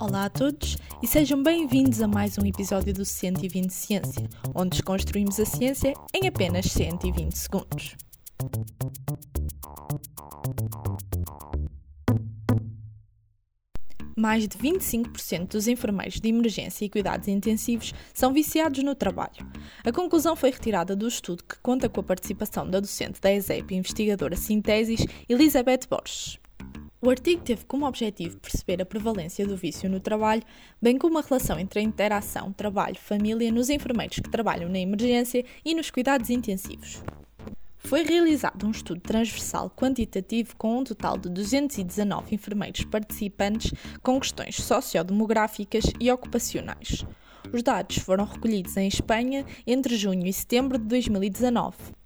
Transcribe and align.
Olá 0.00 0.24
a 0.24 0.30
todos 0.30 0.78
e 1.02 1.06
sejam 1.06 1.42
bem-vindos 1.42 2.00
a 2.00 2.08
mais 2.08 2.38
um 2.38 2.46
episódio 2.46 2.92
do 2.92 3.04
120 3.04 3.70
Ciência, 3.70 4.28
onde 4.54 4.70
desconstruímos 4.70 5.38
a 5.38 5.44
ciência 5.44 5.94
em 6.14 6.26
apenas 6.26 6.66
120 6.66 7.32
segundos. 7.34 7.96
Mais 14.16 14.48
de 14.48 14.58
25% 14.58 15.48
dos 15.48 15.68
enfermeiros 15.68 16.18
de 16.18 16.28
emergência 16.28 16.84
e 16.84 16.90
cuidados 16.90 17.28
intensivos 17.28 17.94
são 18.12 18.32
viciados 18.32 18.82
no 18.82 18.94
trabalho. 18.94 19.46
A 19.84 19.92
conclusão 19.92 20.34
foi 20.34 20.50
retirada 20.50 20.96
do 20.96 21.06
estudo 21.06 21.44
que 21.44 21.58
conta 21.60 21.88
com 21.88 22.00
a 22.00 22.04
participação 22.04 22.68
da 22.68 22.80
docente 22.80 23.20
da 23.20 23.32
ESEP 23.32 23.74
investigadora 23.74 24.34
Sintesis, 24.34 25.06
Elizabeth 25.28 25.86
Borges. 25.88 26.38
O 27.02 27.08
artigo 27.08 27.40
teve 27.42 27.64
como 27.64 27.86
objetivo 27.86 28.38
perceber 28.38 28.82
a 28.82 28.84
prevalência 28.84 29.46
do 29.46 29.56
vício 29.56 29.88
no 29.88 30.00
trabalho, 30.00 30.42
bem 30.82 30.98
como 30.98 31.18
a 31.18 31.22
relação 31.22 31.58
entre 31.58 31.80
a 31.80 31.82
interação 31.82 32.52
trabalho-família 32.52 33.50
nos 33.50 33.70
enfermeiros 33.70 34.16
que 34.16 34.28
trabalham 34.28 34.68
na 34.68 34.78
emergência 34.78 35.42
e 35.64 35.74
nos 35.74 35.90
cuidados 35.90 36.28
intensivos. 36.28 37.02
Foi 37.78 38.02
realizado 38.02 38.66
um 38.66 38.70
estudo 38.70 39.00
transversal 39.00 39.70
quantitativo 39.70 40.54
com 40.56 40.80
um 40.80 40.84
total 40.84 41.16
de 41.16 41.30
219 41.30 42.34
enfermeiros 42.34 42.84
participantes 42.84 43.72
com 44.02 44.20
questões 44.20 44.56
sociodemográficas 44.56 45.84
e 45.98 46.12
ocupacionais. 46.12 47.06
Os 47.50 47.62
dados 47.62 47.96
foram 47.96 48.26
recolhidos 48.26 48.76
em 48.76 48.86
Espanha 48.86 49.46
entre 49.66 49.96
junho 49.96 50.26
e 50.26 50.32
setembro 50.34 50.76
de 50.76 50.84
2019. 50.84 51.99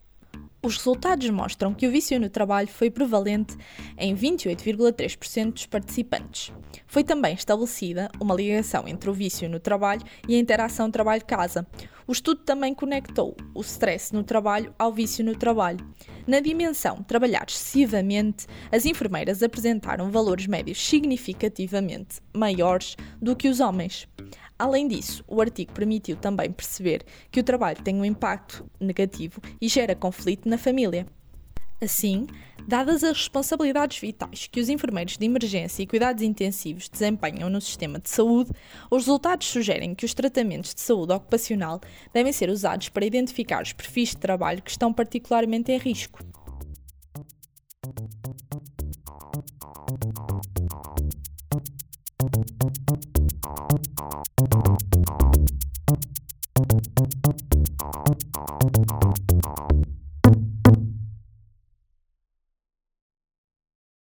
Os 0.64 0.78
resultados 0.78 1.28
mostram 1.28 1.74
que 1.74 1.86
o 1.86 1.90
vício 1.90 2.18
no 2.18 2.30
trabalho 2.30 2.68
foi 2.68 2.90
prevalente 2.90 3.54
em 3.98 4.16
28,3% 4.16 5.52
dos 5.52 5.66
participantes. 5.66 6.50
Foi 6.86 7.04
também 7.04 7.34
estabelecida 7.34 8.10
uma 8.18 8.34
ligação 8.34 8.88
entre 8.88 9.10
o 9.10 9.12
vício 9.12 9.46
no 9.46 9.60
trabalho 9.60 10.00
e 10.26 10.34
a 10.34 10.38
interação 10.38 10.90
trabalho-casa. 10.90 11.66
O 12.06 12.12
estudo 12.12 12.40
também 12.44 12.74
conectou 12.74 13.36
o 13.54 13.60
stress 13.60 14.14
no 14.14 14.24
trabalho 14.24 14.74
ao 14.78 14.90
vício 14.90 15.22
no 15.22 15.36
trabalho. 15.36 15.86
Na 16.26 16.40
dimensão 16.40 17.02
trabalhar 17.02 17.44
excessivamente, 17.46 18.46
as 18.72 18.86
enfermeiras 18.86 19.42
apresentaram 19.42 20.10
valores 20.10 20.46
médios 20.46 20.82
significativamente 20.82 22.22
maiores 22.34 22.96
do 23.20 23.36
que 23.36 23.50
os 23.50 23.60
homens. 23.60 24.08
Além 24.58 24.86
disso, 24.86 25.24
o 25.26 25.40
artigo 25.40 25.72
permitiu 25.72 26.16
também 26.16 26.50
perceber 26.50 27.04
que 27.30 27.40
o 27.40 27.44
trabalho 27.44 27.82
tem 27.82 27.96
um 27.96 28.04
impacto 28.04 28.64
negativo 28.78 29.40
e 29.60 29.68
gera 29.68 29.96
conflito 29.96 30.48
na 30.48 30.56
família. 30.56 31.06
Assim, 31.82 32.26
dadas 32.66 33.02
as 33.02 33.18
responsabilidades 33.18 33.98
vitais 33.98 34.46
que 34.46 34.60
os 34.60 34.68
enfermeiros 34.68 35.18
de 35.18 35.26
emergência 35.26 35.82
e 35.82 35.86
cuidados 35.86 36.22
intensivos 36.22 36.88
desempenham 36.88 37.50
no 37.50 37.60
sistema 37.60 37.98
de 37.98 38.08
saúde, 38.08 38.52
os 38.90 39.02
resultados 39.02 39.48
sugerem 39.48 39.94
que 39.94 40.06
os 40.06 40.14
tratamentos 40.14 40.72
de 40.72 40.80
saúde 40.80 41.12
ocupacional 41.12 41.80
devem 42.12 42.32
ser 42.32 42.48
usados 42.48 42.88
para 42.88 43.04
identificar 43.04 43.62
os 43.62 43.72
perfis 43.72 44.10
de 44.10 44.18
trabalho 44.18 44.62
que 44.62 44.70
estão 44.70 44.92
particularmente 44.92 45.72
em 45.72 45.78
risco. 45.78 46.20